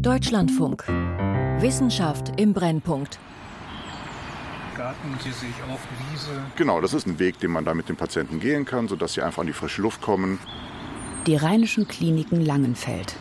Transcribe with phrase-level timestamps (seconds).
[0.00, 0.84] Deutschlandfunk.
[1.60, 3.18] Wissenschaft im Brennpunkt.
[4.76, 5.80] Garten, Sie sich auf
[6.10, 6.30] Wiese.
[6.56, 9.22] Genau, das ist ein Weg, den man da mit den Patienten gehen kann, sodass sie
[9.22, 10.38] einfach an die frische Luft kommen.
[11.26, 13.16] Die Rheinischen Kliniken Langenfeld.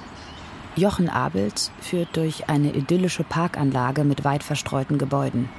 [0.76, 5.50] Jochen Abels führt durch eine idyllische Parkanlage mit weit verstreuten Gebäuden.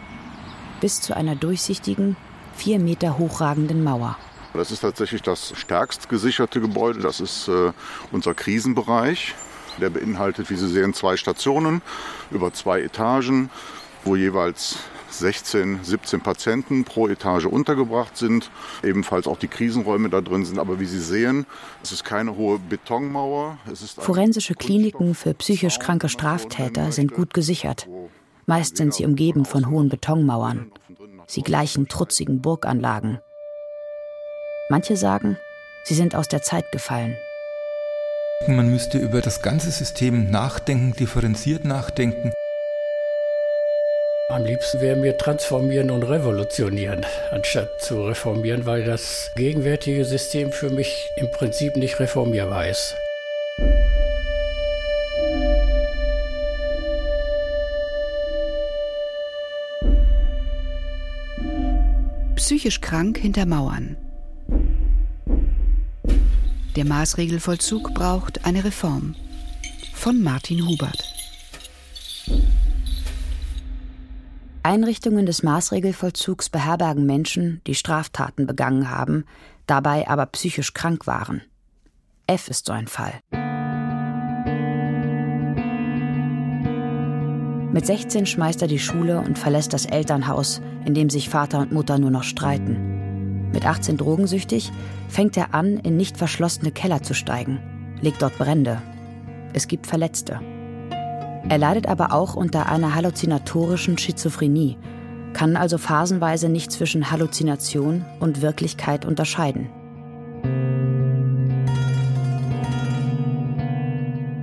[0.81, 2.17] Bis zu einer durchsichtigen,
[2.55, 4.19] vier Meter hochragenden Mauer.
[4.53, 7.01] Das ist tatsächlich das stärkst gesicherte Gebäude.
[7.01, 7.73] Das ist äh,
[8.13, 9.35] unser Krisenbereich.
[9.81, 11.83] Der beinhaltet, wie Sie sehen, zwei Stationen
[12.31, 13.51] über zwei Etagen,
[14.05, 14.79] wo jeweils
[15.11, 18.51] 16, 17 Patienten pro Etage untergebracht sind.
[18.83, 20.59] Ebenfalls auch die Krisenräume da drin sind.
[20.59, 21.47] Aber wie Sie sehen,
[21.83, 23.59] es ist keine hohe Betonmauer.
[23.99, 27.89] Forensische Kliniken für psychisch kranke Straftäter sind gut gesichert.
[28.47, 30.71] Meist sind sie umgeben von hohen Betonmauern.
[31.27, 33.19] Sie gleichen trutzigen Burganlagen.
[34.69, 35.37] Manche sagen,
[35.85, 37.17] sie sind aus der Zeit gefallen.
[38.45, 42.33] Man müsste über das ganze System nachdenken, differenziert nachdenken.
[44.29, 50.69] Am liebsten wäre mir transformieren und revolutionieren, anstatt zu reformieren, weil das gegenwärtige System für
[50.69, 52.95] mich im Prinzip nicht reformierbar ist.
[62.37, 63.97] Psychisch krank hinter Mauern.
[66.77, 69.15] Der Maßregelvollzug braucht eine Reform.
[69.95, 71.03] Von Martin Hubert.
[74.63, 79.25] Einrichtungen des Maßregelvollzugs beherbergen Menschen, die Straftaten begangen haben,
[79.67, 81.41] dabei aber psychisch krank waren.
[82.27, 83.21] F ist so ein Fall.
[87.73, 91.73] Mit 16 schmeißt er die Schule und verlässt das Elternhaus, in dem sich Vater und
[91.73, 92.96] Mutter nur noch streiten.
[93.57, 94.71] Mit 18 drogensüchtig
[95.09, 97.59] fängt er an, in nicht verschlossene Keller zu steigen,
[98.03, 98.83] legt dort Brände.
[99.55, 100.41] Es gibt Verletzte.
[101.49, 104.77] Er leidet aber auch unter einer halluzinatorischen Schizophrenie,
[105.33, 109.71] kann also phasenweise nicht zwischen Halluzination und Wirklichkeit unterscheiden.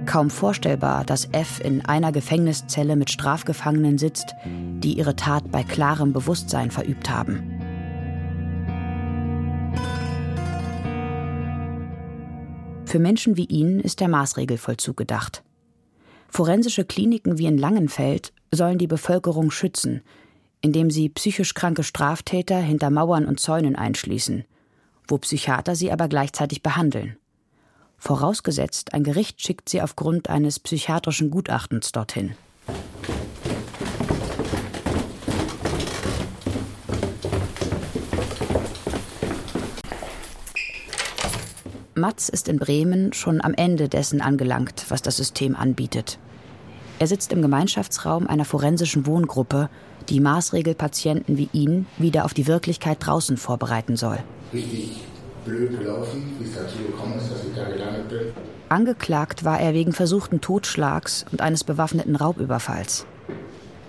[0.08, 6.14] Kaum vorstellbar, dass F in einer Gefängniszelle mit Strafgefangenen sitzt, die ihre Tat bei klarem
[6.14, 7.53] Bewusstsein verübt haben.
[12.94, 15.42] Für Menschen wie ihn ist der Maßregelvollzug gedacht.
[16.30, 20.04] Forensische Kliniken wie in Langenfeld sollen die Bevölkerung schützen,
[20.62, 24.46] indem sie psychisch kranke Straftäter hinter Mauern und Zäunen einschließen,
[25.08, 27.18] wo Psychiater sie aber gleichzeitig behandeln.
[27.98, 32.36] Vorausgesetzt, ein Gericht schickt sie aufgrund eines psychiatrischen Gutachtens dorthin.
[41.96, 46.18] Matz ist in Bremen schon am Ende dessen angelangt, was das System anbietet.
[46.98, 49.70] Er sitzt im Gemeinschaftsraum einer forensischen Wohngruppe,
[50.10, 54.18] die Maßregelpatienten wie ihn wieder auf die Wirklichkeit draußen vorbereiten soll.
[54.52, 55.02] Richtig
[55.46, 58.34] blöd gelaufen, wie es dazu gekommen ist, dass ich da gelandet bin.
[58.70, 63.06] Angeklagt war er wegen versuchten Totschlags und eines bewaffneten Raubüberfalls.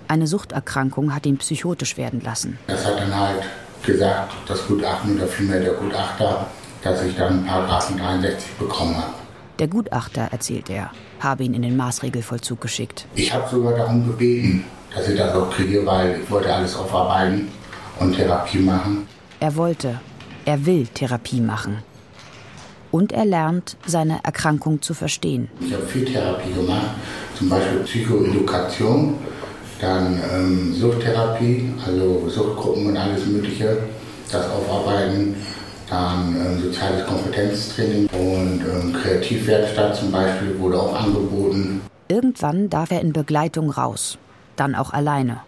[0.09, 2.59] Eine Suchterkrankung hat ihn psychotisch werden lassen.
[2.67, 3.45] Das hat dann halt
[3.83, 6.47] gesagt, das Gutachten oder vielmehr der Gutachter,
[6.84, 9.15] dass ich dann Paragraphen 63 bekommen habe.
[9.59, 10.91] Der Gutachter, erzählt er,
[11.21, 13.06] habe ihn in den Maßregelvollzug geschickt.
[13.15, 17.49] Ich habe sogar darum gebeten, dass ich das auch kriege, weil ich wollte alles aufarbeiten
[17.99, 19.06] und Therapie machen.
[19.41, 20.00] Er wollte,
[20.44, 21.78] er will Therapie machen.
[22.91, 25.49] Und er lernt, seine Erkrankung zu verstehen.
[25.61, 26.91] Ich habe viel Therapie gemacht,
[27.37, 29.15] zum Beispiel Psychoedukation,
[29.81, 33.78] dann ähm, Suchttherapie, also Suchtgruppen und alles Mögliche,
[34.31, 35.34] das Aufarbeiten
[35.89, 41.81] dann ähm, soziales Kompetenztraining und ähm, Kreativwerkstatt zum Beispiel wurde auch angeboten.
[42.09, 44.19] Irgendwann darf er in Begleitung raus,
[44.56, 45.41] dann auch alleine.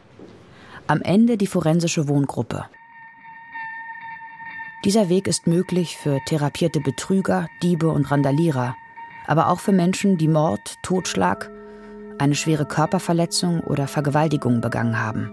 [0.86, 2.66] Am Ende die forensische Wohngruppe.
[4.84, 8.76] Dieser Weg ist möglich für therapierte Betrüger, Diebe und Randalierer,
[9.26, 11.50] aber auch für Menschen, die Mord, Totschlag,
[12.19, 15.32] eine schwere Körperverletzung oder Vergewaltigung begangen haben.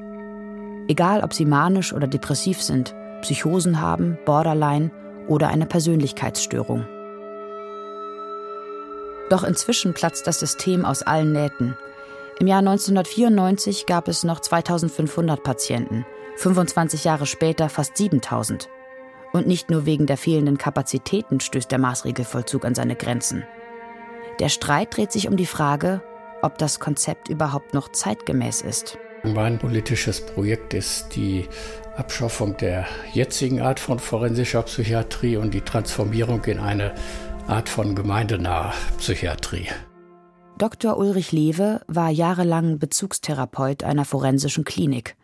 [0.88, 2.94] Egal, ob sie manisch oder depressiv sind,
[3.24, 4.92] Psychosen haben, Borderline
[5.28, 6.86] oder eine Persönlichkeitsstörung.
[9.30, 11.78] Doch inzwischen platzt das System aus allen Nähten.
[12.40, 16.06] Im Jahr 1994 gab es noch 2500 Patienten,
[16.36, 18.70] 25 Jahre später fast 7000.
[19.32, 23.46] Und nicht nur wegen der fehlenden Kapazitäten stößt der Maßregelvollzug an seine Grenzen.
[24.40, 26.02] Der Streit dreht sich um die Frage,
[26.42, 28.98] ob das Konzept überhaupt noch zeitgemäß ist.
[29.24, 31.48] Mein politisches Projekt ist die
[31.96, 36.96] Abschaffung der jetzigen Art von forensischer Psychiatrie und die Transformierung in eine
[37.48, 39.68] Art von gemeindenaher Psychiatrie.
[40.58, 40.98] Dr.
[40.98, 45.16] Ulrich Lewe war jahrelang Bezugstherapeut einer forensischen Klinik.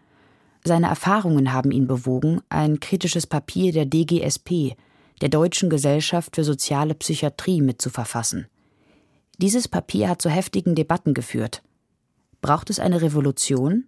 [0.64, 4.76] Seine Erfahrungen haben ihn bewogen, ein kritisches Papier der DGSP,
[5.22, 8.48] der Deutschen Gesellschaft für soziale Psychiatrie, mitzuverfassen.
[9.38, 11.64] Dieses Papier hat zu heftigen Debatten geführt.
[12.42, 13.86] Braucht es eine Revolution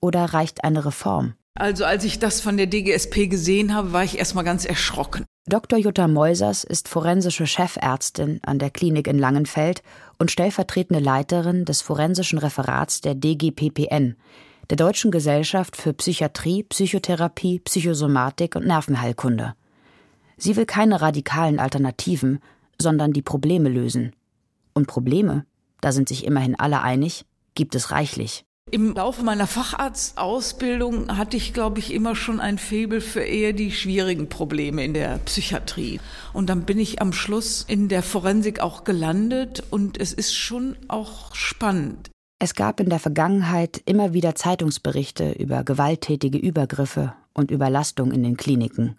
[0.00, 1.34] oder reicht eine Reform?
[1.54, 5.24] Also als ich das von der DGSP gesehen habe, war ich erstmal ganz erschrocken.
[5.46, 5.78] Dr.
[5.78, 9.82] Jutta Meusers ist forensische Chefärztin an der Klinik in Langenfeld
[10.18, 14.16] und stellvertretende Leiterin des forensischen Referats der DGPPN,
[14.68, 19.54] der Deutschen Gesellschaft für Psychiatrie, Psychotherapie, Psychosomatik und Nervenheilkunde.
[20.36, 22.40] Sie will keine radikalen Alternativen,
[22.80, 24.14] sondern die Probleme lösen.
[24.72, 25.44] Und Probleme,
[25.80, 27.24] da sind sich immerhin alle einig,
[27.54, 28.44] gibt es reichlich.
[28.72, 33.72] Im Laufe meiner Facharztausbildung hatte ich, glaube ich, immer schon ein Faible für eher die
[33.72, 36.00] schwierigen Probleme in der Psychiatrie.
[36.32, 40.76] Und dann bin ich am Schluss in der Forensik auch gelandet und es ist schon
[40.86, 42.10] auch spannend.
[42.38, 48.36] Es gab in der Vergangenheit immer wieder Zeitungsberichte über gewalttätige Übergriffe und Überlastung in den
[48.36, 48.96] Kliniken.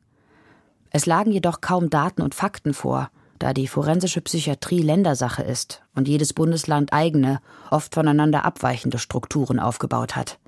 [0.90, 3.10] Es lagen jedoch kaum Daten und Fakten vor,
[3.42, 7.40] da die forensische Psychiatrie Ländersache ist und jedes Bundesland eigene,
[7.72, 10.40] oft voneinander abweichende Strukturen aufgebaut hat.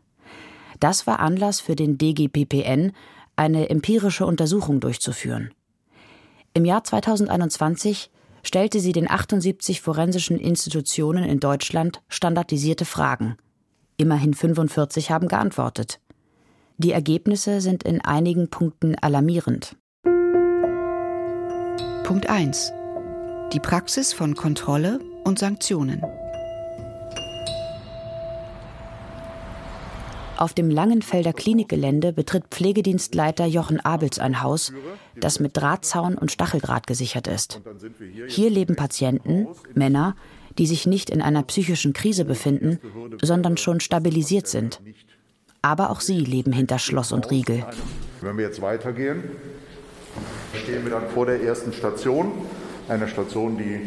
[0.80, 2.92] Das war Anlass für den DGPPN,
[3.36, 5.51] eine empirische Untersuchung durchzuführen.
[6.54, 8.12] Im Jahr 2021
[8.44, 13.38] stellte sie den 78 forensischen Institutionen in Deutschland standardisierte Fragen.
[13.98, 16.00] Immerhin 45 haben geantwortet.
[16.78, 19.78] Die Ergebnisse sind in einigen Punkten alarmierend.
[22.04, 22.74] Punkt 1.
[23.51, 26.01] Die Praxis von Kontrolle und Sanktionen.
[30.38, 34.72] Auf dem Langenfelder Klinikgelände betritt Pflegedienstleiter Jochen Abels ein Haus,
[35.16, 37.62] das mit Drahtzaun und Stacheldraht gesichert ist.
[38.28, 40.16] Hier leben Patienten, Männer,
[40.57, 42.80] die sich nicht in einer psychischen Krise befinden,
[43.22, 44.81] sondern schon stabilisiert sind.
[45.62, 47.66] Aber auch sie leben hinter Schloss und Riegel.
[48.22, 49.24] Wenn wir jetzt weitergehen,
[50.63, 52.31] stehen wir dann vor der ersten Station
[52.88, 53.82] eine Station, die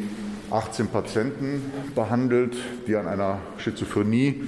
[0.50, 2.56] 18 Patienten behandelt,
[2.86, 4.42] die an einer Schizophrenie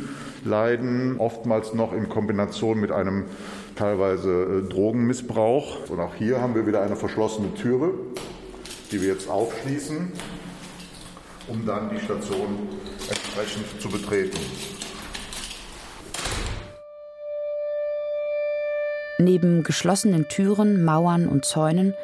[0.44, 3.24] leiden, oftmals noch in Kombination mit einem
[3.74, 5.88] teilweise äh, Drogenmissbrauch.
[5.90, 7.92] Und auch hier haben wir wieder eine verschlossene Türe,
[8.92, 10.12] die wir jetzt aufschließen,
[11.48, 12.68] um dann die Station
[13.08, 14.38] entsprechend zu betreten.
[19.20, 21.94] Neben geschlossenen Türen, Mauern und Zäunen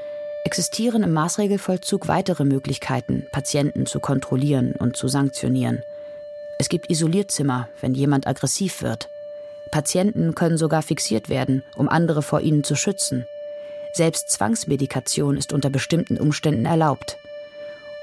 [0.54, 5.82] existieren im Maßregelvollzug weitere Möglichkeiten, Patienten zu kontrollieren und zu sanktionieren.
[6.60, 9.08] Es gibt Isolierzimmer, wenn jemand aggressiv wird.
[9.72, 13.26] Patienten können sogar fixiert werden, um andere vor ihnen zu schützen.
[13.94, 17.16] Selbst Zwangsmedikation ist unter bestimmten Umständen erlaubt.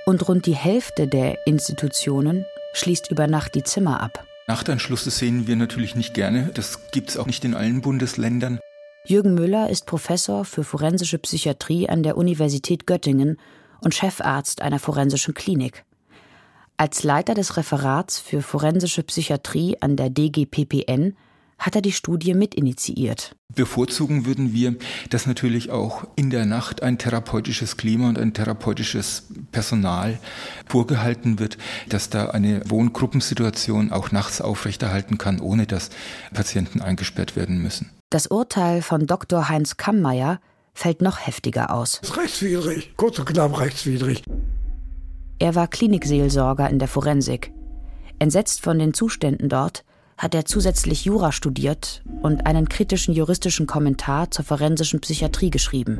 [0.06, 4.26] Und rund die Hälfte der Institutionen schließt über Nacht die Zimmer ab.
[4.48, 6.50] Nachtanschlüsse sehen wir natürlich nicht gerne.
[6.54, 8.60] Das gibt es auch nicht in allen Bundesländern.
[9.04, 13.38] Jürgen Müller ist Professor für forensische Psychiatrie an der Universität Göttingen
[13.82, 15.86] und Chefarzt einer forensischen Klinik.
[16.78, 21.16] Als Leiter des Referats für forensische Psychiatrie an der DGPPN
[21.58, 23.36] hat er die Studie mitinitiiert.
[23.54, 24.76] Bevorzugen würden wir,
[25.10, 30.20] dass natürlich auch in der Nacht ein therapeutisches Klima und ein therapeutisches Personal
[30.68, 31.58] vorgehalten wird,
[31.90, 35.90] dass da eine Wohngruppensituation auch nachts aufrechterhalten kann, ohne dass
[36.34, 37.92] Patienten eingesperrt werden müssen.
[38.12, 39.48] Das Urteil von Dr.
[39.48, 40.42] Heinz Kammeier
[40.74, 42.00] fällt noch heftiger aus.
[42.02, 44.22] Das ist rechtswidrig, kurz und knapp rechtswidrig.
[45.40, 47.54] Er war Klinikseelsorger in der Forensik.
[48.20, 49.86] Entsetzt von den Zuständen dort,
[50.18, 56.00] hat er zusätzlich Jura studiert und einen kritischen juristischen Kommentar zur forensischen Psychiatrie geschrieben.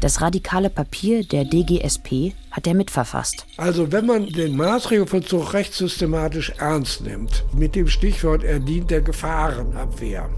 [0.00, 3.46] Das radikale Papier der DGSP hat er mitverfasst.
[3.58, 10.30] Also wenn man den Maßregelvollzug rechtssystematisch ernst nimmt, mit dem Stichwort er dient der Gefahrenabwehr,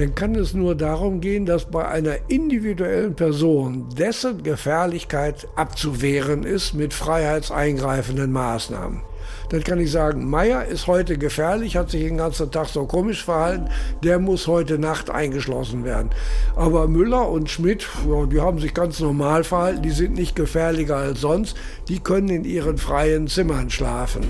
[0.00, 6.72] dann kann es nur darum gehen, dass bei einer individuellen Person dessen Gefährlichkeit abzuwehren ist
[6.72, 9.02] mit freiheitseingreifenden Maßnahmen.
[9.50, 13.24] Dann kann ich sagen, Meier ist heute gefährlich, hat sich den ganzen Tag so komisch
[13.24, 13.68] verhalten,
[14.02, 16.10] der muss heute Nacht eingeschlossen werden.
[16.56, 17.86] Aber Müller und Schmidt,
[18.32, 21.56] die haben sich ganz normal verhalten, die sind nicht gefährlicher als sonst,
[21.88, 24.22] die können in ihren freien Zimmern schlafen.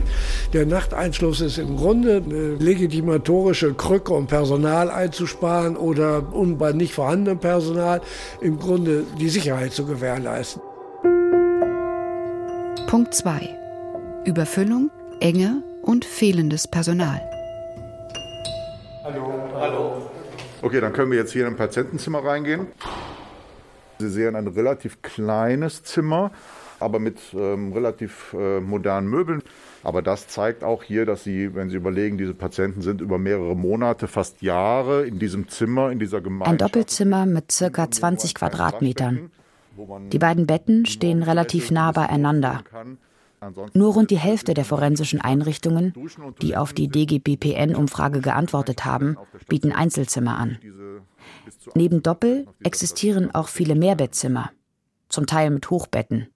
[0.52, 6.94] Der Nachteinschluss ist im Grunde eine legitimatorische Krücke, um Personal einzusparen oder um bei nicht
[6.94, 8.00] vorhandenem Personal
[8.40, 10.62] im Grunde die Sicherheit zu gewährleisten.
[12.86, 13.59] Punkt 2.
[14.24, 17.20] Überfüllung Enge und fehlendes Personal.
[19.04, 20.10] Hallo, hallo.
[20.62, 22.66] Okay, dann können wir jetzt hier in ein Patientenzimmer reingehen.
[23.98, 26.30] Sie sehen ein relativ kleines Zimmer
[26.80, 29.42] aber mit ähm, relativ äh, modernen Möbeln.
[29.82, 33.54] Aber das zeigt auch hier, dass Sie, wenn Sie überlegen, diese Patienten sind über mehrere
[33.54, 36.50] Monate, fast Jahre in diesem Zimmer, in dieser Gemeinschaft.
[36.50, 39.30] Ein Doppelzimmer mit circa 20 Quadratmetern.
[40.10, 42.62] Die beiden Betten stehen relativ nah beieinander.
[43.72, 45.94] Nur rund die Hälfte der forensischen Einrichtungen,
[46.42, 49.16] die auf die DGBPN-Umfrage geantwortet haben,
[49.48, 50.58] bieten Einzelzimmer an.
[51.74, 54.50] Neben Doppel existieren auch viele Mehrbettzimmer,
[55.08, 56.28] zum Teil mit Hochbetten.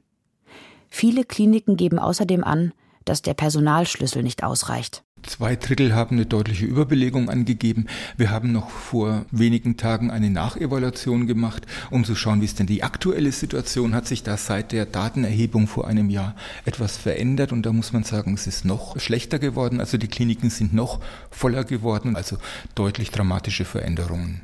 [0.89, 2.73] Viele Kliniken geben außerdem an,
[3.05, 5.05] dass der Personalschlüssel nicht ausreicht.
[5.27, 7.87] Zwei Drittel haben eine deutliche Überbelegung angegeben.
[8.17, 12.67] Wir haben noch vor wenigen Tagen eine Nachevaluation gemacht, um zu schauen, wie ist denn
[12.67, 13.95] die aktuelle Situation.
[13.95, 17.53] Hat sich da seit der Datenerhebung vor einem Jahr etwas verändert?
[17.53, 19.81] Und da muss man sagen, es ist noch schlechter geworden.
[19.81, 21.01] Also die Kliniken sind noch
[21.31, 22.37] voller geworden, also
[22.75, 24.43] deutlich dramatische Veränderungen.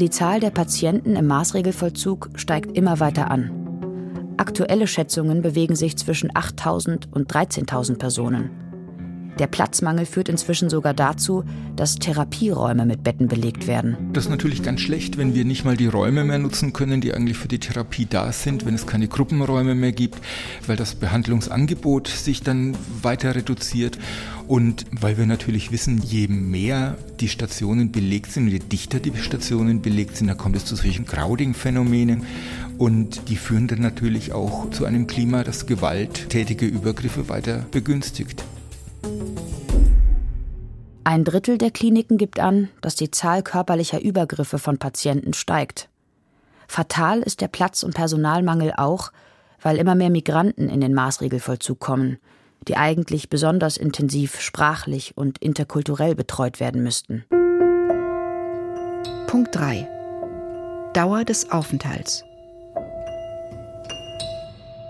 [0.00, 3.57] Die Zahl der Patienten im Maßregelvollzug steigt immer weiter an.
[4.38, 8.67] Aktuelle Schätzungen bewegen sich zwischen 8.000 und 13.000 Personen.
[9.38, 11.44] Der Platzmangel führt inzwischen sogar dazu,
[11.76, 13.96] dass Therapieräume mit Betten belegt werden.
[14.12, 17.14] Das ist natürlich ganz schlecht, wenn wir nicht mal die Räume mehr nutzen können, die
[17.14, 20.18] eigentlich für die Therapie da sind, wenn es keine Gruppenräume mehr gibt,
[20.66, 23.96] weil das Behandlungsangebot sich dann weiter reduziert
[24.48, 29.82] und weil wir natürlich wissen, je mehr die Stationen belegt sind, je dichter die Stationen
[29.82, 32.24] belegt sind, da kommt es zu solchen Crowding-Phänomenen
[32.76, 38.44] und die führen dann natürlich auch zu einem Klima, das gewalttätige Übergriffe weiter begünstigt.
[41.04, 45.88] Ein Drittel der Kliniken gibt an, dass die Zahl körperlicher Übergriffe von Patienten steigt.
[46.68, 49.10] Fatal ist der Platz- und Personalmangel auch,
[49.62, 52.18] weil immer mehr Migranten in den Maßregelvollzug kommen,
[52.68, 57.24] die eigentlich besonders intensiv sprachlich und interkulturell betreut werden müssten.
[59.26, 59.88] Punkt 3.
[60.92, 62.27] Dauer des Aufenthalts.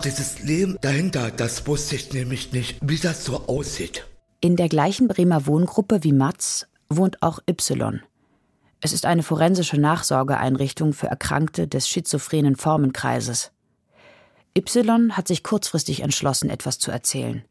[0.03, 4.07] Dieses Leben dahinter, das wusste ich nämlich nicht, wie das so aussieht.
[4.39, 8.01] In der gleichen Bremer Wohngruppe wie Matz wohnt auch Y.
[8.79, 13.51] Es ist eine forensische Nachsorgeeinrichtung für Erkrankte des schizophrenen Formenkreises.
[14.57, 17.43] Y hat sich kurzfristig entschlossen, etwas zu erzählen.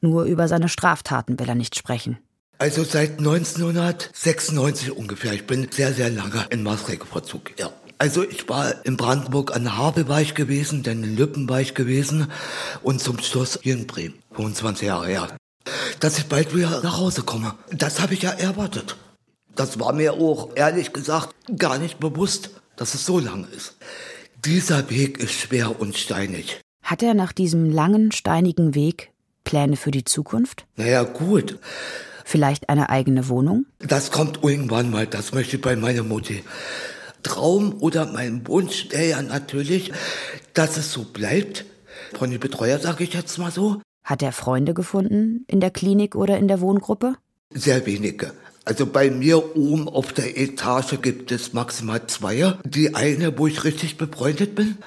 [0.00, 2.18] Nur über seine Straftaten will er nicht sprechen.
[2.56, 5.34] Also seit 1996 ungefähr.
[5.34, 7.70] Ich bin sehr, sehr lange in Maßregelverzug, ja.
[7.98, 11.60] Also ich war in Brandenburg an der Habe war ich gewesen, dann in Lüppen war
[11.60, 12.28] ich gewesen
[12.82, 15.28] und zum Schluss hier in Bremen, 25 Jahre her
[16.00, 17.54] dass ich bald wieder nach Hause komme.
[17.70, 18.96] Das habe ich ja erwartet.
[19.54, 23.76] Das war mir auch, ehrlich gesagt, gar nicht bewusst, dass es so lang ist.
[24.44, 26.60] Dieser Weg ist schwer und steinig.
[26.82, 29.10] Hat er nach diesem langen, steinigen Weg
[29.44, 30.66] Pläne für die Zukunft?
[30.76, 31.58] Naja, gut.
[32.24, 33.66] Vielleicht eine eigene Wohnung?
[33.78, 36.44] Das kommt irgendwann mal, das möchte ich bei meiner Mutti.
[37.22, 39.92] Traum oder mein Wunsch wäre ja natürlich,
[40.54, 41.64] dass es so bleibt.
[42.18, 46.14] Von den Betreuer sage ich jetzt mal so, hat er Freunde gefunden in der Klinik
[46.14, 47.16] oder in der Wohngruppe?
[47.52, 48.32] Sehr wenige.
[48.64, 52.54] Also bei mir oben auf der Etage gibt es maximal zwei.
[52.64, 54.78] Die eine, wo ich richtig befreundet bin.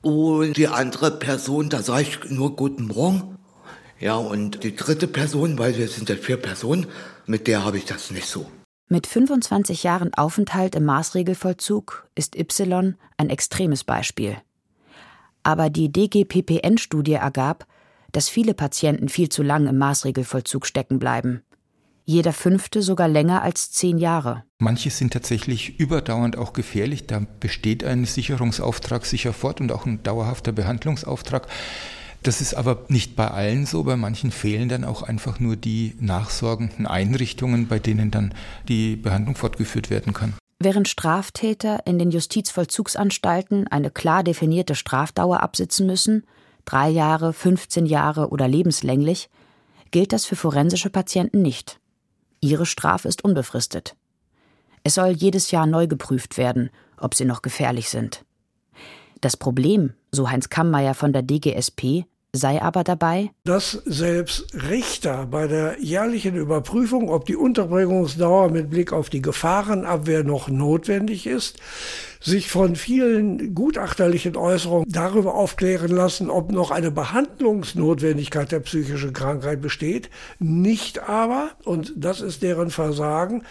[0.00, 3.36] Und die andere Person, da sage ich nur Guten Morgen.
[3.98, 6.86] Ja, und die dritte Person, weil wir sind ja vier Personen,
[7.26, 8.46] mit der habe ich das nicht so.
[8.92, 14.36] Mit 25 Jahren Aufenthalt im Maßregelvollzug ist Y ein extremes Beispiel.
[15.44, 17.68] Aber die DGPPN-Studie ergab,
[18.10, 21.44] dass viele Patienten viel zu lang im Maßregelvollzug stecken bleiben.
[22.04, 24.42] Jeder fünfte sogar länger als zehn Jahre.
[24.58, 27.06] Manche sind tatsächlich überdauernd auch gefährlich.
[27.06, 31.46] Da besteht ein Sicherungsauftrag sicher fort und auch ein dauerhafter Behandlungsauftrag.
[32.22, 33.82] Das ist aber nicht bei allen so.
[33.84, 38.34] Bei manchen fehlen dann auch einfach nur die nachsorgenden Einrichtungen, bei denen dann
[38.68, 40.34] die Behandlung fortgeführt werden kann.
[40.58, 46.26] Während Straftäter in den Justizvollzugsanstalten eine klar definierte Strafdauer absitzen müssen,
[46.66, 49.30] drei Jahre, 15 Jahre oder lebenslänglich,
[49.90, 51.80] gilt das für forensische Patienten nicht.
[52.42, 53.96] Ihre Strafe ist unbefristet.
[54.82, 58.24] Es soll jedes Jahr neu geprüft werden, ob sie noch gefährlich sind.
[59.22, 65.48] Das Problem, so Heinz Kammeier von der DGSP, sei aber dabei, dass selbst Richter bei
[65.48, 71.58] der jährlichen Überprüfung, ob die Unterbringungsdauer mit Blick auf die Gefahrenabwehr noch notwendig ist,
[72.20, 79.60] sich von vielen gutachterlichen Äußerungen darüber aufklären lassen, ob noch eine Behandlungsnotwendigkeit der psychischen Krankheit
[79.60, 83.42] besteht, nicht aber, und das ist deren Versagen,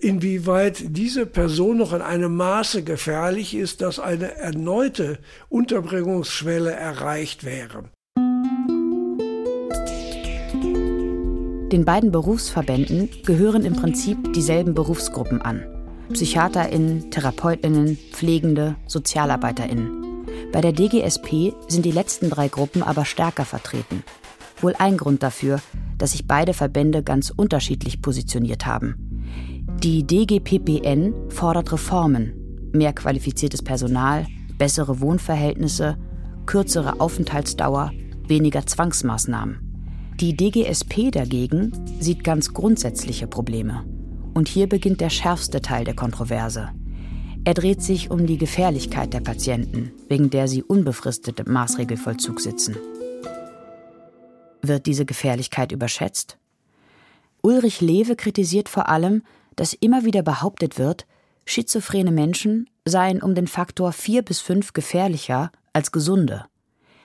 [0.00, 7.84] inwieweit diese Person noch in einem Maße gefährlich ist, dass eine erneute Unterbringungsschwelle erreicht wäre.
[11.72, 15.62] Den beiden Berufsverbänden gehören im Prinzip dieselben Berufsgruppen an.
[16.12, 20.26] PsychiaterInnen, TherapeutInnen, Pflegende, SozialarbeiterInnen.
[20.52, 24.04] Bei der DGSP sind die letzten drei Gruppen aber stärker vertreten.
[24.60, 25.60] Wohl ein Grund dafür,
[25.96, 29.24] dass sich beide Verbände ganz unterschiedlich positioniert haben.
[29.82, 34.26] Die DGPPN fordert Reformen, mehr qualifiziertes Personal,
[34.58, 35.96] bessere Wohnverhältnisse,
[36.44, 37.92] kürzere Aufenthaltsdauer,
[38.28, 39.71] weniger Zwangsmaßnahmen.
[40.20, 43.84] Die DGSP dagegen sieht ganz grundsätzliche Probleme.
[44.34, 46.70] Und hier beginnt der schärfste Teil der Kontroverse.
[47.44, 52.76] Er dreht sich um die Gefährlichkeit der Patienten, wegen der sie unbefristet im Maßregelvollzug sitzen.
[54.62, 56.38] Wird diese Gefährlichkeit überschätzt?
[57.42, 59.22] Ulrich Lewe kritisiert vor allem,
[59.56, 61.06] dass immer wieder behauptet wird,
[61.44, 66.44] schizophrene Menschen seien um den Faktor 4 bis 5 gefährlicher als gesunde.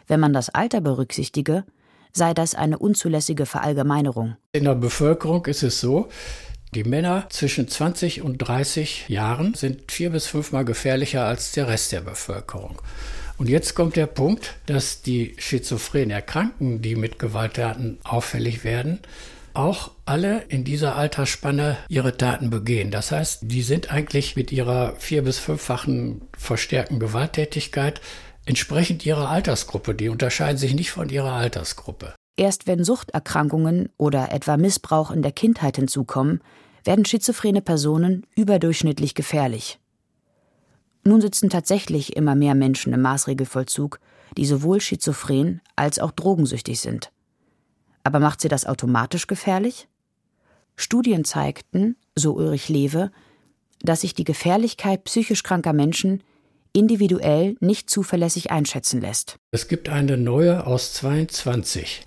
[0.06, 1.66] Wenn man das Alter berücksichtige,
[2.14, 4.36] sei das eine unzulässige Verallgemeinerung.
[4.52, 6.10] In der Bevölkerung ist es so,
[6.74, 11.92] die Männer zwischen 20 und 30 Jahren sind vier bis fünfmal gefährlicher als der Rest
[11.92, 12.82] der Bevölkerung.
[13.38, 19.00] Und jetzt kommt der Punkt, dass die schizophren Erkrankten, die mit Gewalttaten auffällig werden,
[19.54, 22.92] auch alle in dieser Altersspanne ihre Taten begehen.
[22.92, 28.02] Das heißt, die sind eigentlich mit ihrer vier- bis fünffachen verstärkten Gewalttätigkeit
[28.48, 29.94] entsprechend ihrer Altersgruppe.
[29.94, 32.16] Die unterscheiden sich nicht von ihrer Altersgruppe.
[32.38, 36.42] Erst wenn Suchterkrankungen oder etwa Missbrauch in der Kindheit hinzukommen,
[36.84, 39.80] werden schizophrene Personen überdurchschnittlich gefährlich.
[41.04, 44.00] Nun sitzen tatsächlich immer mehr Menschen im Maßregelvollzug,
[44.38, 47.12] die sowohl schizophren als auch drogensüchtig sind.
[48.04, 49.88] Aber macht sie das automatisch gefährlich?
[50.76, 53.12] Studien zeigten, so Ulrich Lewe,
[53.82, 56.24] dass sich die Gefährlichkeit psychisch kranker Menschen
[56.78, 59.38] individuell nicht zuverlässig einschätzen lässt.
[59.52, 62.06] Es gibt eine neue aus 22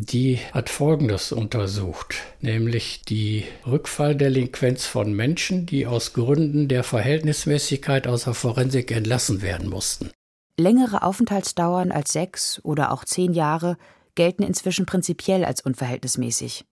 [0.00, 8.24] die hat Folgendes untersucht, nämlich die Rückfalldelinquenz von Menschen, die aus Gründen der Verhältnismäßigkeit aus
[8.24, 10.10] der Forensik entlassen werden mussten.
[10.56, 13.76] Längere Aufenthaltsdauern als sechs oder auch zehn Jahre
[14.14, 16.64] gelten inzwischen prinzipiell als unverhältnismäßig.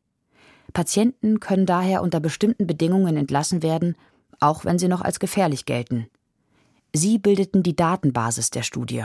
[0.73, 3.97] Patienten können daher unter bestimmten Bedingungen entlassen werden,
[4.39, 6.06] auch wenn sie noch als gefährlich gelten.
[6.97, 9.04] Sie bildeten die Datenbasis der Studie.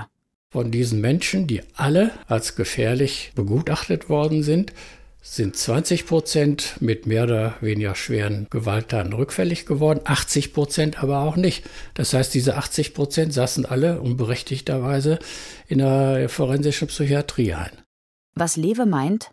[0.50, 4.74] Von diesen Menschen, die alle als gefährlich begutachtet worden sind,
[5.22, 11.36] sind 20 Prozent mit mehr oder weniger schweren Gewalttaten rückfällig geworden, 80 Prozent aber auch
[11.36, 11.64] nicht.
[11.94, 15.20] Das heißt, diese 80 Prozent saßen alle unberechtigterweise
[15.68, 17.72] in der forensischen Psychiatrie ein.
[18.34, 19.32] Was Lewe meint,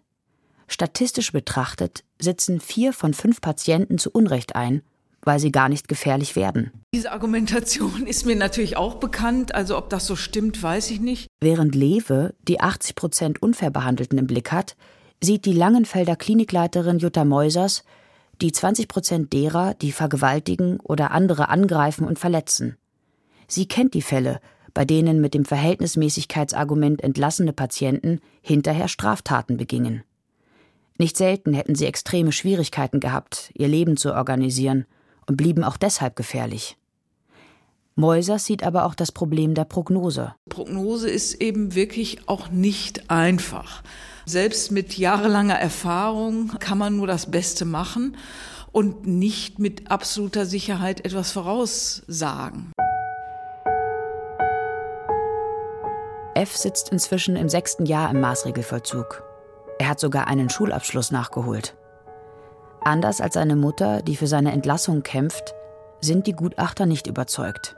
[0.67, 4.83] statistisch betrachtet sitzen vier von fünf Patienten zu Unrecht ein,
[5.23, 6.73] weil sie gar nicht gefährlich werden.
[6.95, 11.29] Diese Argumentation ist mir natürlich auch bekannt, also ob das so stimmt, weiß ich nicht.
[11.41, 14.77] Während Lewe die 80 Prozent Unfairbehandelten im Blick hat,
[15.23, 17.85] sieht die Langenfelder Klinikleiterin Jutta Meusers
[18.41, 22.77] die 20 Prozent derer, die vergewaltigen oder andere angreifen und verletzen.
[23.49, 24.41] Sie kennt die Fälle,
[24.75, 30.05] bei denen mit dem Verhältnismäßigkeitsargument entlassene Patienten hinterher Straftaten begingen.
[30.99, 34.87] Nicht selten hätten sie extreme Schwierigkeiten gehabt, ihr Leben zu organisieren
[35.29, 36.77] und blieben auch deshalb gefährlich.
[37.95, 40.35] Meusers sieht aber auch das Problem der Prognose.
[40.49, 43.83] Prognose ist eben wirklich auch nicht einfach.
[44.25, 48.17] Selbst mit jahrelanger Erfahrung kann man nur das Beste machen
[48.71, 52.73] und nicht mit absoluter Sicherheit etwas voraussagen.
[56.35, 59.25] F sitzt inzwischen im sechsten Jahr im Maßregelvollzug.
[59.81, 61.77] Er hat sogar einen Schulabschluss nachgeholt.
[62.89, 65.55] Anders als seine Mutter, die für seine Entlassung kämpft,
[66.01, 67.77] sind die Gutachter nicht überzeugt.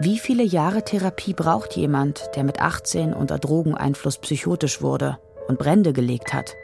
[0.00, 5.92] Wie viele Jahre Therapie braucht jemand, der mit 18 unter Drogeneinfluss psychotisch wurde und Brände
[5.92, 6.56] gelegt hat?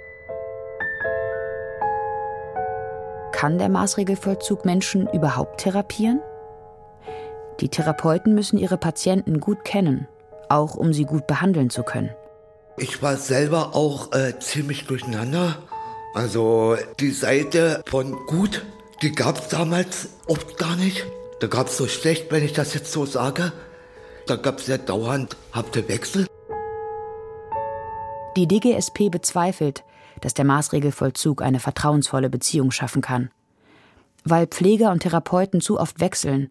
[3.32, 6.22] Kann der Maßregelvollzug Menschen überhaupt therapieren?
[7.60, 10.08] Die Therapeuten müssen ihre Patienten gut kennen,
[10.48, 12.08] auch um sie gut behandeln zu können.
[12.78, 15.58] Ich war selber auch äh, ziemlich durcheinander
[16.14, 18.64] also die Seite von gut,
[19.02, 21.06] die gab es damals oft gar nicht.
[21.40, 23.52] Da gab es so schlecht, wenn ich das jetzt so sage.
[24.26, 26.26] Da gab es ja dauernd hafte Wechsel.
[28.36, 29.84] Die DGSP bezweifelt,
[30.20, 33.30] dass der Maßregelvollzug eine vertrauensvolle Beziehung schaffen kann.
[34.24, 36.48] Weil Pfleger und Therapeuten zu oft wechseln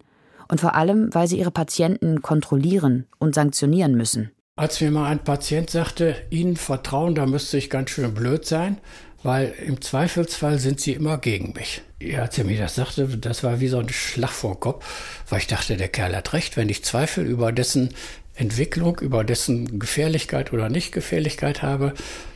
[0.48, 4.30] und vor allem, weil sie ihre Patienten kontrollieren und sanktionieren müssen.
[4.56, 8.78] Als mir mal ein Patient sagte, Ihnen vertrauen, da müsste ich ganz schön blöd sein,
[9.22, 11.82] weil im Zweifelsfall sind sie immer gegen mich.
[12.00, 15.40] Ja, als er mir das sagte, das war wie so ein Schlag vor Kopf, weil
[15.40, 17.94] ich dachte, der Kerl hat recht, wenn ich Zweifel über dessen
[18.34, 21.94] Entwicklung, über dessen Gefährlichkeit oder Nicht-Gefährlichkeit habe,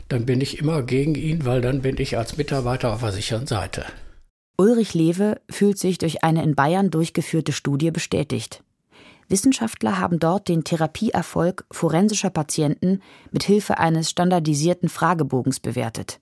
[0.09, 3.47] dann bin ich immer gegen ihn, weil dann bin ich als Mitarbeiter auf der sicheren
[3.47, 3.85] Seite.
[4.57, 8.63] Ulrich Lewe fühlt sich durch eine in Bayern durchgeführte Studie bestätigt.
[9.29, 16.19] Wissenschaftler haben dort den Therapieerfolg forensischer Patienten mit Hilfe eines standardisierten Fragebogens bewertet.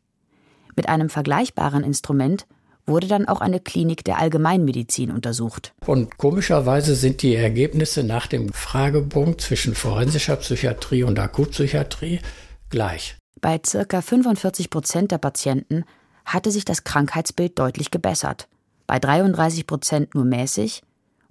[0.75, 2.45] Mit einem vergleichbaren Instrument
[2.85, 5.73] wurde dann auch eine Klinik der Allgemeinmedizin untersucht.
[5.85, 12.19] Und komischerweise sind die Ergebnisse nach dem Fragebogen zwischen forensischer Psychiatrie und Akutpsychiatrie
[12.69, 13.17] gleich.
[13.39, 14.01] Bei ca.
[14.01, 15.83] 45 Prozent der Patienten
[16.25, 18.47] hatte sich das Krankheitsbild deutlich gebessert,
[18.87, 20.83] bei 33 Prozent nur mäßig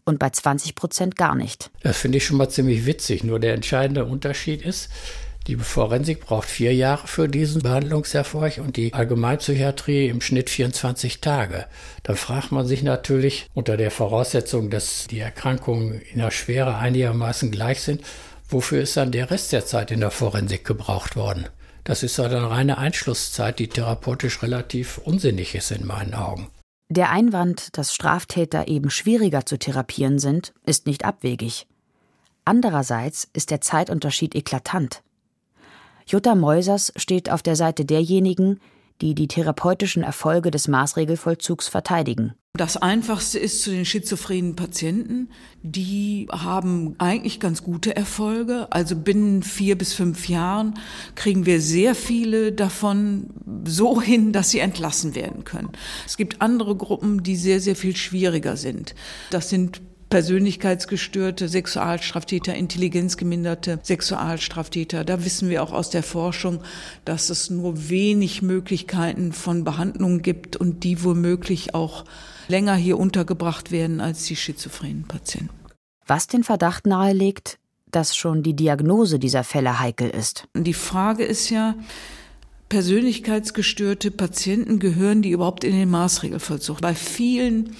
[0.05, 1.70] und bei 20 Prozent gar nicht.
[1.83, 3.22] Das finde ich schon mal ziemlich witzig.
[3.22, 4.90] Nur der entscheidende Unterschied ist,
[5.46, 11.66] die Forensik braucht vier Jahre für diesen Behandlungserfolg und die Allgemeinpsychiatrie im Schnitt 24 Tage.
[12.03, 17.50] Da fragt man sich natürlich unter der Voraussetzung, dass die Erkrankungen in der Schwere einigermaßen
[17.50, 18.03] gleich sind,
[18.48, 21.48] wofür ist dann der Rest der Zeit in der Forensik gebraucht worden?
[21.85, 26.48] Das ist eine reine Einschlusszeit, die therapeutisch relativ unsinnig ist in meinen Augen.
[26.90, 31.66] Der Einwand, dass Straftäter eben schwieriger zu therapieren sind, ist nicht abwegig.
[32.44, 35.03] Andererseits ist der Zeitunterschied eklatant.
[36.11, 38.59] Jutta Meusers steht auf der Seite derjenigen,
[39.01, 42.35] die die therapeutischen Erfolge des Maßregelvollzugs verteidigen.
[42.55, 45.31] Das Einfachste ist zu den schizophrenen Patienten.
[45.62, 48.66] Die haben eigentlich ganz gute Erfolge.
[48.70, 50.75] Also binnen vier bis fünf Jahren
[51.14, 53.31] kriegen wir sehr viele davon
[53.64, 55.70] so hin, dass sie entlassen werden können.
[56.05, 58.96] Es gibt andere Gruppen, die sehr, sehr viel schwieriger sind.
[59.31, 65.05] Das sind Persönlichkeitsgestörte, Sexualstraftäter, intelligenzgeminderte Sexualstraftäter.
[65.05, 66.61] Da wissen wir auch aus der Forschung,
[67.05, 72.05] dass es nur wenig Möglichkeiten von Behandlung gibt und die womöglich auch
[72.49, 75.55] länger hier untergebracht werden als die schizophrenen Patienten.
[76.07, 77.59] Was den Verdacht nahelegt,
[77.92, 80.49] dass schon die Diagnose dieser Fälle heikel ist.
[80.57, 81.77] Die Frage ist ja,
[82.68, 86.81] persönlichkeitsgestörte Patienten gehören die überhaupt in den Maßregelvollzug?
[86.81, 87.77] Bei vielen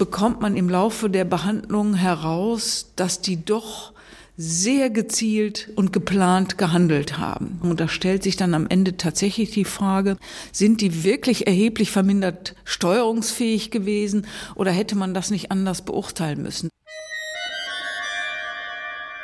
[0.00, 3.92] bekommt man im Laufe der Behandlung heraus, dass die doch
[4.38, 7.60] sehr gezielt und geplant gehandelt haben.
[7.62, 10.16] Und da stellt sich dann am Ende tatsächlich die Frage,
[10.52, 16.70] sind die wirklich erheblich vermindert steuerungsfähig gewesen oder hätte man das nicht anders beurteilen müssen?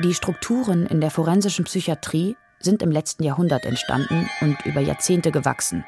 [0.04, 5.86] Die Strukturen in der forensischen Psychiatrie sind im letzten Jahrhundert entstanden und über Jahrzehnte gewachsen.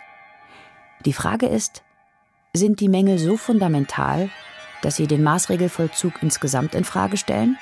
[1.05, 1.83] Die Frage ist,
[2.55, 4.31] sind die Mängel so fundamental,
[4.83, 7.59] dass sie den Maßregelvollzug insgesamt in Frage stellen?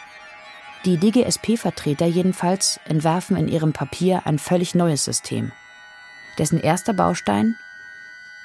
[0.85, 5.53] Die DGSP-Vertreter jedenfalls entwerfen in ihrem Papier ein völlig neues System.
[6.39, 7.57] Dessen erster Baustein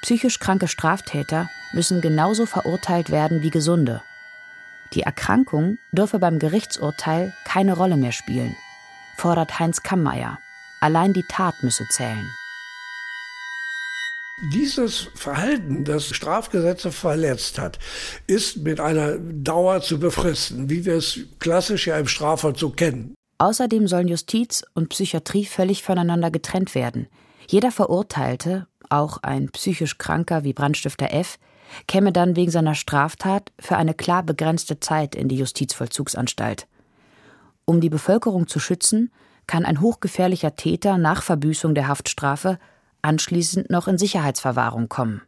[0.01, 4.01] Psychisch kranke Straftäter müssen genauso verurteilt werden wie gesunde.
[4.93, 8.55] Die Erkrankung dürfe beim Gerichtsurteil keine Rolle mehr spielen,
[9.15, 10.39] fordert Heinz Kammeier.
[10.79, 12.27] Allein die Tat müsse zählen.
[14.49, 17.77] Dieses Verhalten, das Strafgesetze verletzt hat,
[18.25, 23.13] ist mit einer Dauer zu befristen, wie wir es klassisch ja im Strafvollzug kennen.
[23.37, 27.07] Außerdem sollen Justiz und Psychiatrie völlig voneinander getrennt werden.
[27.47, 31.37] Jeder Verurteilte, auch ein psychisch Kranker wie Brandstifter F.,
[31.87, 36.67] käme dann wegen seiner Straftat für eine klar begrenzte Zeit in die Justizvollzugsanstalt.
[37.65, 39.11] Um die Bevölkerung zu schützen,
[39.45, 42.57] kann ein hochgefährlicher Täter nach Verbüßung der Haftstrafe
[43.01, 45.21] anschließend noch in Sicherheitsverwahrung kommen.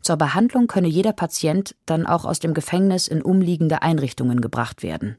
[0.00, 5.18] Zur Behandlung könne jeder Patient dann auch aus dem Gefängnis in umliegende Einrichtungen gebracht werden.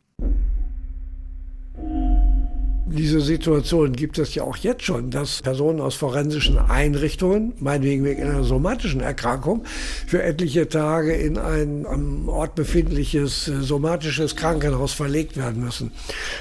[2.93, 8.23] Diese Situation gibt es ja auch jetzt schon, dass Personen aus forensischen Einrichtungen, meinetwegen wegen
[8.23, 9.63] einer somatischen Erkrankung,
[10.07, 15.91] für etliche Tage in ein am Ort befindliches äh, somatisches Krankenhaus verlegt werden müssen.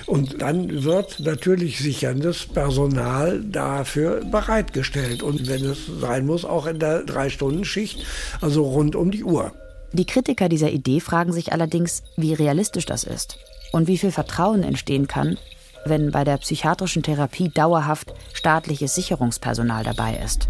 [0.07, 5.23] Und dann wird natürlich sicherndes Personal dafür bereitgestellt.
[5.23, 8.05] Und wenn es sein muss, auch in der Drei-Stunden-Schicht,
[8.41, 9.53] also rund um die Uhr.
[9.93, 13.39] Die Kritiker dieser Idee fragen sich allerdings, wie realistisch das ist
[13.73, 15.37] und wie viel Vertrauen entstehen kann,
[15.85, 20.49] wenn bei der psychiatrischen Therapie dauerhaft staatliches Sicherungspersonal dabei ist.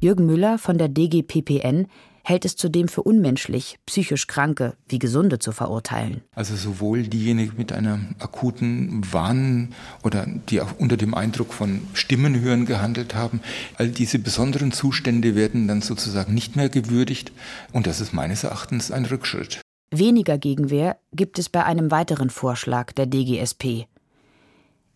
[0.00, 1.86] Jürgen Müller von der DGPPN
[2.22, 6.22] hält es zudem für unmenschlich, psychisch Kranke wie Gesunde zu verurteilen.
[6.34, 12.66] Also sowohl diejenigen mit einer akuten Wahn oder die auch unter dem Eindruck von Stimmenhören
[12.66, 13.40] gehandelt haben,
[13.76, 17.32] all diese besonderen Zustände werden dann sozusagen nicht mehr gewürdigt
[17.72, 19.60] und das ist meines Erachtens ein Rückschritt.
[19.92, 23.86] Weniger Gegenwehr gibt es bei einem weiteren Vorschlag der DGSP.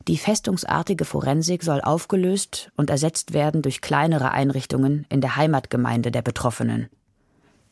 [0.07, 6.23] Die festungsartige Forensik soll aufgelöst und ersetzt werden durch kleinere Einrichtungen in der Heimatgemeinde der
[6.23, 6.91] Betroffenen.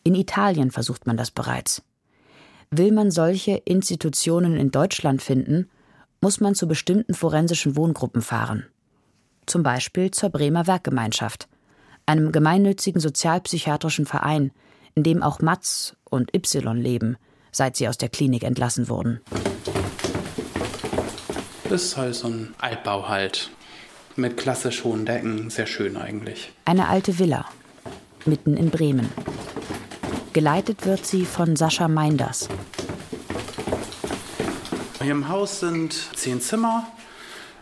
[0.02, 1.82] In Italien versucht man das bereits.
[2.70, 5.68] Will man solche Institutionen in Deutschland finden,
[6.20, 8.66] muss man zu bestimmten forensischen Wohngruppen fahren.
[9.46, 11.48] Zum Beispiel zur Bremer Werkgemeinschaft,
[12.06, 14.50] einem gemeinnützigen sozialpsychiatrischen Verein,
[14.94, 17.16] in dem auch Matz und Y leben,
[17.50, 19.20] seit sie aus der Klinik entlassen wurden.
[21.70, 23.50] ist halt so ein Altbau halt.
[24.14, 25.48] Mit klassisch hohen Decken.
[25.48, 26.52] Sehr schön eigentlich.
[26.66, 27.46] Eine alte Villa.
[28.26, 29.11] Mitten in Bremen.
[30.35, 32.48] Geleitet wird sie von Sascha Meinders.
[35.00, 36.87] Hier im Haus sind zehn Zimmer.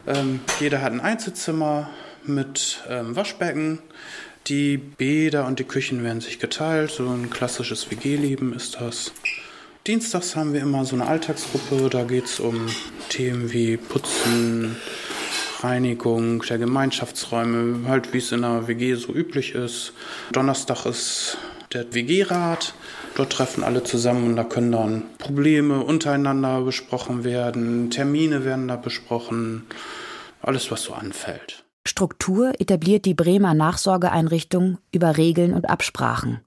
[0.07, 1.89] Ähm, jeder hat ein Einzelzimmer
[2.25, 3.79] mit ähm, Waschbecken.
[4.51, 6.91] Die Bäder und die Küchen werden sich geteilt.
[6.91, 9.13] So ein klassisches WG-Leben ist das.
[9.87, 11.89] Dienstags haben wir immer so eine Alltagsgruppe.
[11.89, 12.67] Da geht es um
[13.11, 14.75] Themen wie Putzen,
[15.61, 19.93] Reinigung der Gemeinschaftsräume, halt wie es in einer WG so üblich ist.
[20.33, 21.39] Donnerstag ist
[21.73, 22.75] der WG-Rat.
[23.15, 28.75] Dort treffen alle zusammen und da können dann Probleme untereinander besprochen werden, Termine werden da
[28.75, 29.69] besprochen,
[30.43, 31.63] alles, was so anfällt.
[31.87, 36.41] Struktur etabliert die Bremer Nachsorgeeinrichtung über Regeln und Absprachen.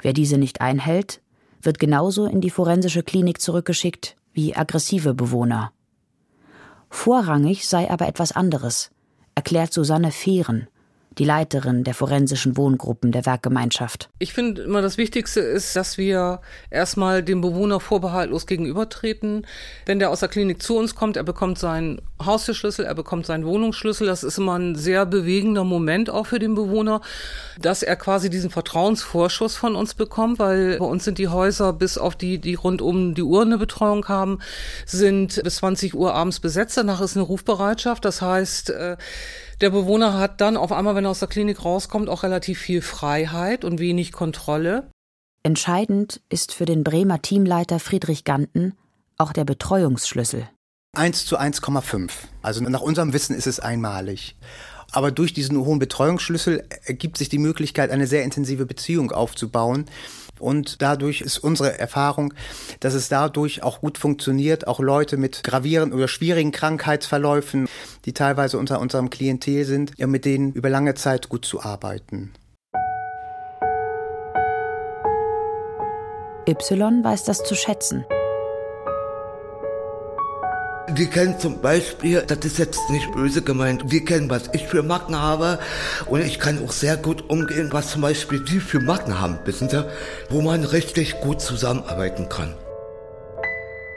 [0.00, 1.22] Wer diese nicht einhält,
[1.62, 5.72] wird genauso in die forensische Klinik zurückgeschickt wie aggressive Bewohner.
[6.90, 8.90] Vorrangig sei aber etwas anderes,
[9.34, 10.68] erklärt Susanne Fehren,
[11.18, 14.08] die Leiterin der forensischen Wohngruppen der Werkgemeinschaft.
[14.18, 19.46] Ich finde immer das Wichtigste ist, dass wir erstmal dem Bewohner vorbehaltlos gegenübertreten.
[19.86, 23.46] Wenn der aus der Klinik zu uns kommt, er bekommt seinen Haustürschlüssel, er bekommt seinen
[23.46, 24.06] Wohnungsschlüssel.
[24.06, 27.00] Das ist immer ein sehr bewegender Moment auch für den Bewohner,
[27.60, 31.98] dass er quasi diesen Vertrauensvorschuss von uns bekommt, weil bei uns sind die Häuser bis
[31.98, 34.40] auf die, die rund um die Uhr eine Betreuung haben,
[34.86, 36.76] sind bis 20 Uhr abends besetzt.
[36.76, 38.04] Danach ist eine Rufbereitschaft.
[38.04, 38.96] Das heißt, äh,
[39.60, 42.82] der Bewohner hat dann auf einmal, wenn er aus der Klinik rauskommt, auch relativ viel
[42.82, 44.90] Freiheit und wenig Kontrolle.
[45.42, 48.74] Entscheidend ist für den Bremer Teamleiter Friedrich Ganten
[49.18, 50.48] auch der Betreuungsschlüssel.
[50.96, 52.10] 1 zu 1,5.
[52.42, 54.36] Also nach unserem Wissen ist es einmalig.
[54.92, 59.86] Aber durch diesen hohen Betreuungsschlüssel ergibt sich die Möglichkeit, eine sehr intensive Beziehung aufzubauen.
[60.40, 62.34] Und dadurch ist unsere Erfahrung,
[62.80, 67.68] dass es dadurch auch gut funktioniert, auch Leute mit gravierenden oder schwierigen Krankheitsverläufen,
[68.04, 72.32] die teilweise unter unserem Klientel sind, ja, mit denen über lange Zeit gut zu arbeiten.
[76.46, 78.04] Y weiß das zu schätzen.
[80.90, 84.82] Die kennen zum Beispiel, das ist jetzt nicht böse gemeint, die kennen, was ich für
[84.82, 85.58] Macken habe
[86.06, 89.70] und ich kann auch sehr gut umgehen, was zum Beispiel die für Macken haben, wissen
[89.70, 89.84] Sie,
[90.28, 92.54] wo man richtig gut zusammenarbeiten kann.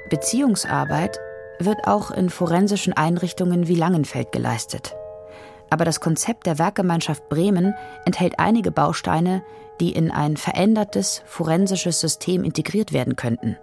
[0.10, 1.20] Beziehungsarbeit
[1.60, 4.96] wird auch in forensischen Einrichtungen wie Langenfeld geleistet.
[5.70, 7.74] Aber das Konzept der Werkgemeinschaft Bremen
[8.06, 9.44] enthält einige Bausteine,
[9.82, 13.58] die in ein verändertes forensisches System integriert werden könnten.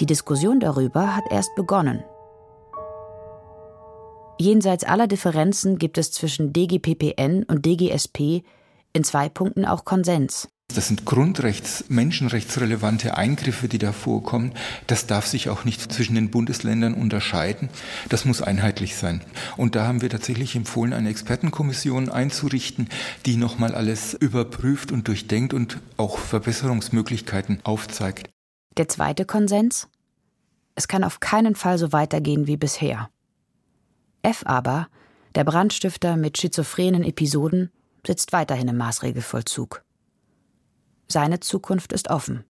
[0.00, 2.02] Die Diskussion darüber hat erst begonnen.
[4.38, 8.42] Jenseits aller Differenzen gibt es zwischen DGPPN und DGSP
[8.92, 10.48] in zwei Punkten auch Konsens.
[10.74, 14.52] Das sind Grundrechts-, menschenrechtsrelevante Eingriffe, die da vorkommen.
[14.86, 17.68] Das darf sich auch nicht zwischen den Bundesländern unterscheiden.
[18.08, 19.20] Das muss einheitlich sein.
[19.56, 22.88] Und da haben wir tatsächlich empfohlen, eine Expertenkommission einzurichten,
[23.26, 28.30] die nochmal alles überprüft und durchdenkt und auch Verbesserungsmöglichkeiten aufzeigt.
[28.76, 29.88] Der zweite Konsens?
[30.74, 33.10] Es kann auf keinen Fall so weitergehen wie bisher.
[34.24, 34.88] F aber,
[35.34, 37.70] der Brandstifter mit schizophrenen Episoden,
[38.06, 39.84] sitzt weiterhin im Maßregelvollzug.
[41.08, 42.44] Seine Zukunft ist offen.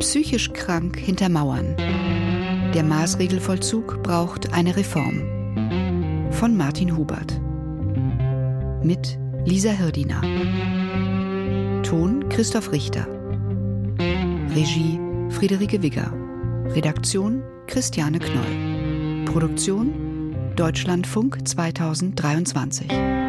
[0.00, 1.74] Psychisch krank hinter Mauern.
[2.74, 6.28] Der Maßregelvollzug braucht eine Reform.
[6.30, 7.40] Von Martin Hubert.
[8.84, 10.20] Mit Lisa Hirdiner.
[11.82, 13.19] Ton Christoph Richter.
[14.54, 14.98] Regie
[15.30, 16.12] Friederike Wigger.
[16.74, 19.24] Redaktion Christiane Knoll.
[19.24, 23.19] Produktion Deutschlandfunk 2023.